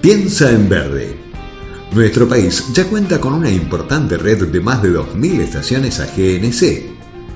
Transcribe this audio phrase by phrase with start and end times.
[0.00, 1.16] Piensa en verde.
[1.92, 6.62] Nuestro país ya cuenta con una importante red de más de 2.000 estaciones AGNC.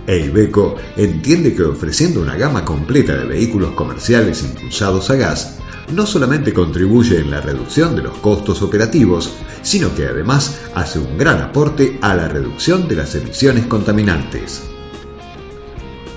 [0.06, 5.58] E Ibeco entiende que ofreciendo una gama completa de vehículos comerciales impulsados a gas,
[5.92, 9.32] no solamente contribuye en la reducción de los costos operativos,
[9.62, 14.62] sino que además hace un gran aporte a la reducción de las emisiones contaminantes.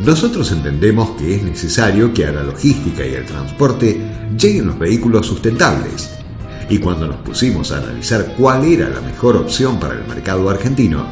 [0.03, 3.99] Nosotros entendemos que es necesario que a la logística y al transporte
[4.37, 6.11] lleguen los vehículos sustentables.
[6.69, 11.05] Y cuando nos pusimos a analizar cuál era la mejor opción para el mercado argentino,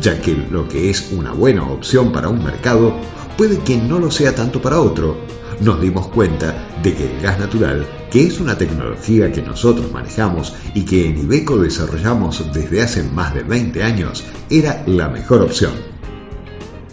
[0.00, 2.94] ya que lo que es una buena opción para un mercado
[3.38, 5.16] puede que no lo sea tanto para otro,
[5.60, 10.54] nos dimos cuenta de que el gas natural, que es una tecnología que nosotros manejamos
[10.74, 15.72] y que en Ibeco desarrollamos desde hace más de 20 años, era la mejor opción.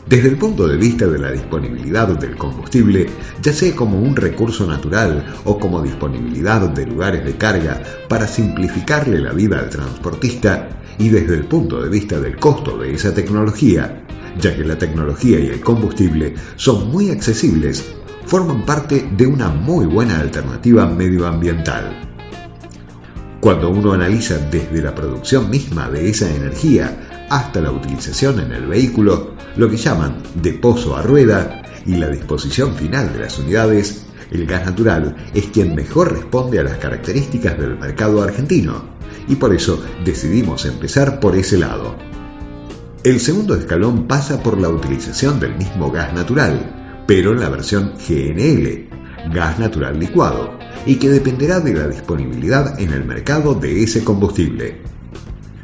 [0.07, 3.07] Desde el punto de vista de la disponibilidad del combustible,
[3.41, 9.19] ya sea como un recurso natural o como disponibilidad de lugares de carga para simplificarle
[9.19, 14.03] la vida al transportista, y desde el punto de vista del costo de esa tecnología,
[14.39, 17.95] ya que la tecnología y el combustible son muy accesibles,
[18.25, 22.09] forman parte de una muy buena alternativa medioambiental.
[23.39, 28.67] Cuando uno analiza desde la producción misma de esa energía hasta la utilización en el
[28.67, 34.05] vehículo, lo que llaman de pozo a rueda y la disposición final de las unidades,
[34.31, 38.85] el gas natural es quien mejor responde a las características del mercado argentino
[39.27, 41.95] y por eso decidimos empezar por ese lado.
[43.03, 47.93] El segundo escalón pasa por la utilización del mismo gas natural, pero en la versión
[47.97, 54.03] GNL, gas natural licuado, y que dependerá de la disponibilidad en el mercado de ese
[54.03, 54.81] combustible.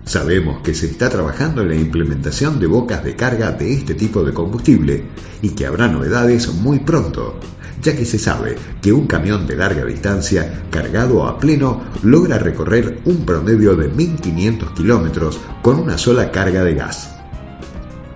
[0.06, 4.24] Sabemos que se está trabajando en la implementación de bocas de carga de este tipo
[4.24, 5.04] de combustible
[5.42, 7.40] y que habrá novedades muy pronto,
[7.82, 13.02] ya que se sabe que un camión de larga distancia cargado a pleno logra recorrer
[13.06, 17.19] un promedio de 1.500 kilómetros con una sola carga de gas.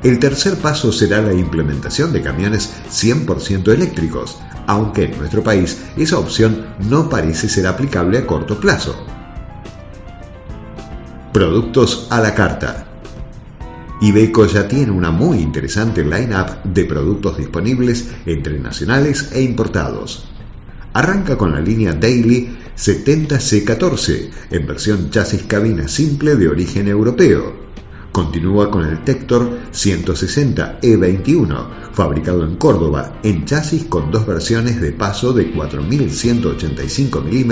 [0.03, 4.37] El tercer paso será la implementación de camiones 100% eléctricos,
[4.67, 8.97] aunque en nuestro país esa opción no parece ser aplicable a corto plazo.
[11.31, 12.85] Productos a la carta.
[14.01, 20.25] Ibeco ya tiene una muy interesante line-up de productos disponibles entre nacionales e importados.
[20.91, 27.63] Arranca con la línea Daily 70C14 en versión chasis cabina simple de origen europeo
[28.13, 34.91] Continúa con el Tector 160 E21, fabricado en Córdoba, en chasis con dos versiones de
[34.91, 37.51] paso de 4.185 mm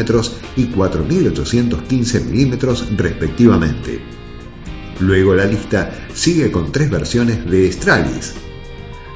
[0.55, 4.01] y 4.815 mm respectivamente.
[4.99, 8.35] Luego la lista sigue con tres versiones de Stralis.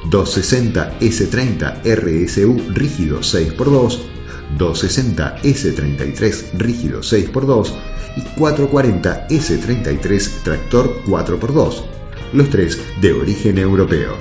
[0.09, 4.14] 260 S30 RSU rígido 6x2,
[4.57, 7.71] 260 S33 rígido 6x2
[8.15, 11.83] y 440 S33 tractor 4x2,
[12.33, 14.15] los tres de origen europeo.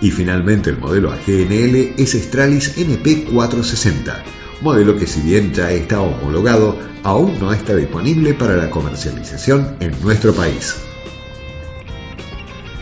[0.00, 4.22] Y finalmente el modelo AGNL es Stralis NP460,
[4.60, 9.98] modelo que si bien ya está homologado, aún no está disponible para la comercialización en
[10.02, 10.74] nuestro país.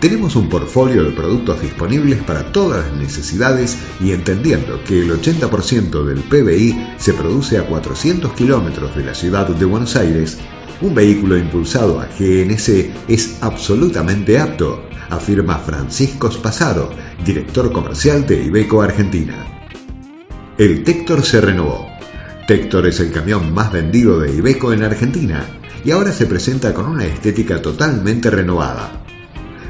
[0.03, 6.05] Tenemos un portfolio de productos disponibles para todas las necesidades y entendiendo que el 80%
[6.05, 10.39] del PBI se produce a 400 kilómetros de la ciudad de Buenos Aires,
[10.81, 16.91] un vehículo impulsado a GNC es absolutamente apto, afirma Francisco Spasaro,
[17.25, 19.37] director comercial de Ibeco Argentina.
[20.59, 21.87] El Tector se renovó.
[22.49, 25.47] Tector es el camión más vendido de Ibeco en Argentina
[25.85, 29.02] y ahora se presenta con una estética totalmente renovada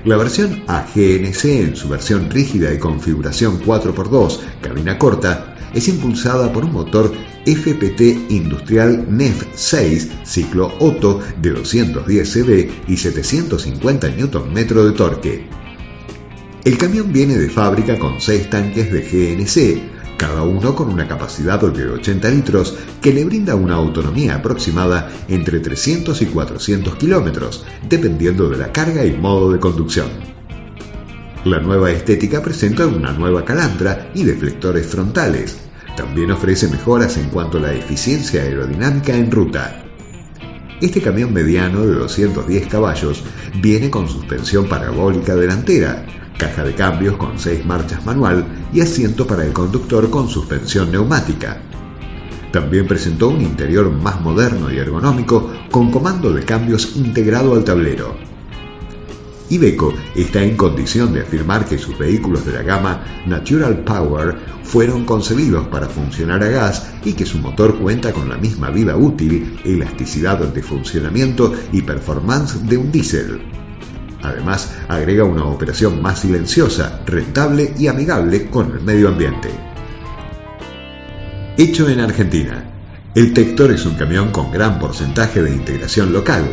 [0.05, 6.65] la versión AGNC en su versión rígida y configuración 4x2 cabina corta es impulsada por
[6.65, 7.13] un motor
[7.47, 15.47] FPT Industrial NEF 6 ciclo Otto de 210 cd y 750 Nm de torque.
[16.65, 21.61] El camión viene de fábrica con 6 tanques de GNC, cada uno con una capacidad
[21.61, 28.49] de 80 litros que le brinda una autonomía aproximada entre 300 y 400 kilómetros, dependiendo
[28.49, 30.07] de la carga y modo de conducción.
[31.45, 35.57] La nueva estética presenta una nueva calandra y deflectores frontales.
[35.97, 39.83] También ofrece mejoras en cuanto a la eficiencia aerodinámica en ruta.
[40.81, 43.25] Este camión mediano de 210 caballos
[43.61, 46.07] viene con suspensión parabólica delantera,
[46.39, 51.61] caja de cambios con 6 marchas manual y asiento para el conductor con suspensión neumática.
[52.53, 58.15] También presentó un interior más moderno y ergonómico con comando de cambios integrado al tablero.
[59.53, 65.05] Iveco está en condición de afirmar que sus vehículos de la gama Natural Power fueron
[65.05, 69.59] concebidos para funcionar a gas y que su motor cuenta con la misma vida útil,
[69.65, 73.62] elasticidad de funcionamiento y performance de un diésel.
[74.23, 79.51] Además, agrega una operación más silenciosa, rentable y amigable con el medio ambiente.
[81.57, 82.65] Hecho en Argentina.
[83.15, 86.45] El Tector es un camión con gran porcentaje de integración local,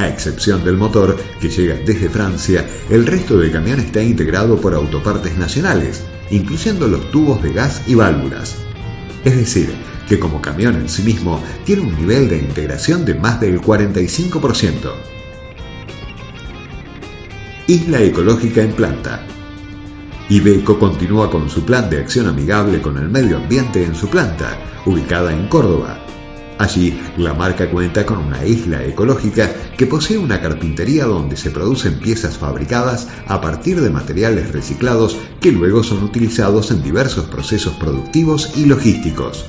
[0.00, 4.74] a excepción del motor que llega desde Francia, el resto del camión está integrado por
[4.74, 8.56] autopartes nacionales, incluyendo los tubos de gas y válvulas.
[9.26, 9.70] Es decir,
[10.08, 15.19] que como camión en sí mismo tiene un nivel de integración de más del 45%.
[17.70, 19.24] Isla ecológica en planta.
[20.28, 24.58] Ibeco continúa con su plan de acción amigable con el medio ambiente en su planta,
[24.86, 26.04] ubicada en Córdoba,
[26.58, 32.00] Allí, la marca cuenta con una isla ecológica que posee una carpintería donde se producen
[32.00, 38.52] piezas fabricadas a partir de materiales reciclados que luego son utilizados en diversos procesos productivos
[38.56, 39.46] y logísticos.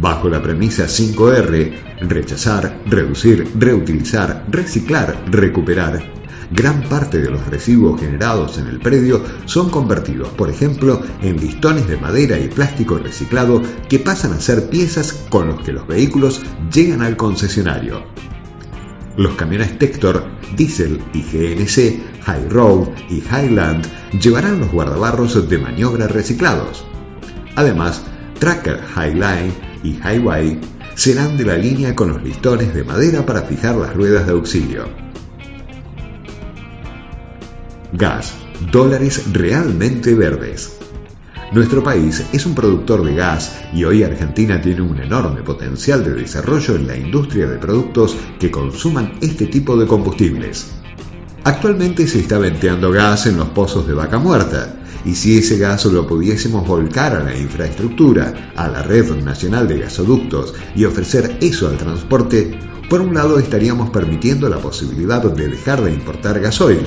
[0.00, 6.15] Bajo la premisa 5R, rechazar, reducir, reutilizar, reciclar, recuperar,
[6.50, 11.88] gran parte de los residuos generados en el predio son convertidos, por ejemplo, en listones
[11.88, 16.42] de madera y plástico reciclado que pasan a ser piezas con los que los vehículos
[16.72, 18.04] llegan al concesionario.
[19.16, 20.24] Los camiones Tector,
[20.56, 23.86] Diesel y GNC, High Road y Highland
[24.20, 26.84] llevarán los guardabarros de maniobra reciclados.
[27.54, 28.04] Además,
[28.38, 29.52] Tracker Highline
[29.82, 30.60] y Highway
[30.94, 35.05] serán de la línea con los listones de madera para fijar las ruedas de auxilio.
[37.96, 38.34] Gas,
[38.70, 40.76] dólares realmente verdes.
[41.52, 46.12] Nuestro país es un productor de gas y hoy Argentina tiene un enorme potencial de
[46.12, 50.66] desarrollo en la industria de productos que consuman este tipo de combustibles.
[51.44, 54.76] Actualmente se está venteando gas en los pozos de vaca muerta,
[55.06, 59.78] y si ese gas lo pudiésemos volcar a la infraestructura, a la red nacional de
[59.78, 62.58] gasoductos y ofrecer eso al transporte,
[62.90, 66.84] por un lado estaríamos permitiendo la posibilidad de dejar de importar gasoil,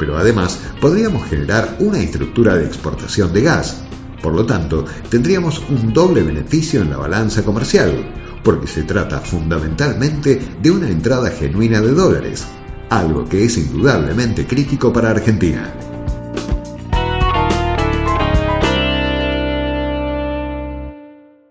[0.00, 3.82] pero además podríamos generar una estructura de exportación de gas.
[4.22, 8.10] Por lo tanto, tendríamos un doble beneficio en la balanza comercial,
[8.42, 12.46] porque se trata fundamentalmente de una entrada genuina de dólares,
[12.88, 15.89] algo que es indudablemente crítico para Argentina.